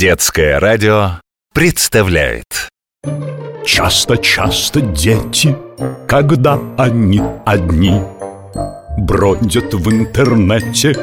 [0.00, 1.20] Детское радио
[1.52, 2.70] представляет.
[3.66, 5.54] Часто-часто дети,
[6.08, 8.00] когда они одни
[8.96, 10.96] Бродят в интернете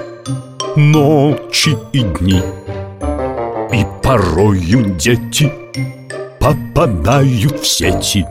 [0.75, 2.41] ночи и дни.
[3.71, 5.53] И порою дети
[6.39, 8.25] попадают в сети.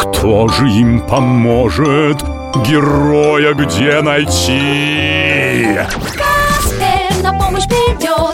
[0.00, 2.22] Кто же им поможет
[2.66, 5.76] героя где найти?
[6.16, 8.31] Каспер на помощь придет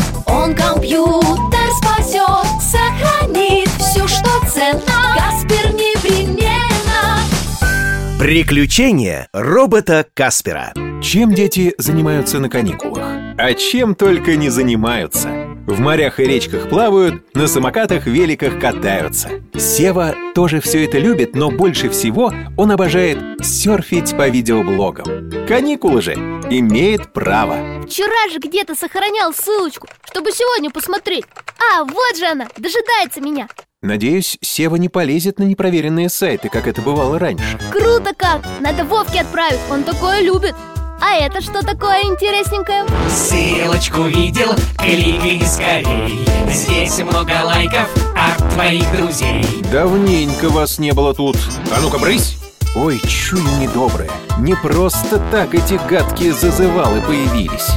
[8.29, 10.75] Приключения робота Каспера.
[11.03, 13.07] Чем дети занимаются на каникулах?
[13.39, 15.31] А чем только не занимаются.
[15.67, 19.31] В морях и речках плавают, на самокатах, великах катаются.
[19.55, 25.47] Сева тоже все это любит, но больше всего он обожает серфить по видеоблогам.
[25.49, 27.81] Каникулы же имеет право.
[27.87, 31.25] Вчера же где-то сохранял ссылочку, чтобы сегодня посмотреть.
[31.73, 33.49] А, вот же она, дожидается меня
[33.81, 37.61] Надеюсь, Сева не полезет на непроверенные сайты, как это бывало раньше.
[37.71, 38.45] Круто как!
[38.59, 40.57] Надо Вовке отправить, он такое любит.
[41.01, 42.85] А это что такое интересненькое?
[43.09, 44.49] Ссылочку видел,
[44.79, 46.19] кликай скорей.
[46.51, 49.45] Здесь много лайков от твоих друзей.
[49.71, 51.37] Давненько вас не было тут.
[51.71, 52.37] А ну-ка, брысь!
[52.75, 54.11] Ой, чую недоброе.
[54.41, 57.71] Не просто так эти гадкие зазывалы появились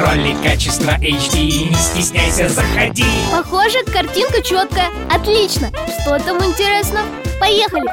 [0.00, 5.70] Ролик качества HD, не стесняйся, заходи Похоже, картинка четкая Отлично!
[6.00, 7.00] Что там интересно?
[7.38, 7.84] Поехали!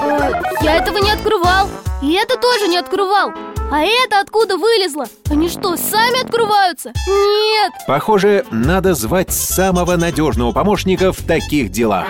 [0.00, 1.68] Э, я этого не открывал
[2.00, 3.32] И это тоже не открывал
[3.72, 5.06] А это откуда вылезло?
[5.30, 6.92] Они что, сами открываются?
[7.08, 7.72] Нет!
[7.86, 12.06] Похоже, надо звать самого надежного помощника в таких делах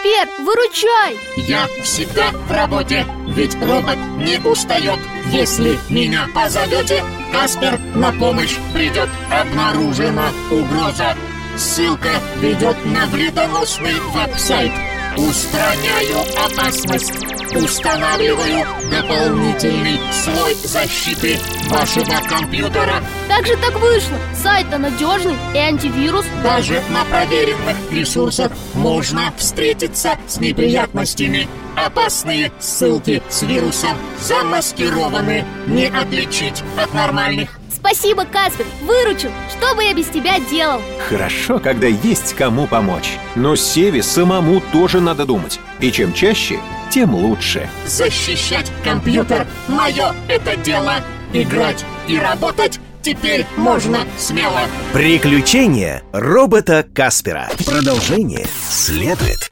[0.00, 1.18] Каспер, выручай!
[1.36, 4.98] Я всегда в работе, ведь робот не устает.
[5.26, 9.10] Если меня позовете, Каспер на помощь придет.
[9.30, 11.14] Обнаружена угроза.
[11.58, 14.72] Ссылка ведет на вредоносный веб-сайт.
[15.28, 17.12] Устраняю опасность.
[17.54, 23.02] Устанавливаю дополнительный слой защиты вашего компьютера.
[23.28, 24.16] Как же так вышло?
[24.42, 31.48] Сайт-то надежный и антивирус Даже на проверенных ресурсах можно встретиться с неприятностями.
[31.76, 37.59] Опасные ссылки с вирусом замаскированы, не отличить от нормальных.
[37.80, 40.80] Спасибо, Каспер, выручил Что бы я без тебя делал?
[41.08, 46.60] Хорошо, когда есть кому помочь Но Севе самому тоже надо думать И чем чаще,
[46.90, 50.94] тем лучше Защищать компьютер– мое это дело.
[51.32, 54.60] Играть и работать теперь можно смело.
[54.92, 59.48] Приключения робота Каспера Продолжение следует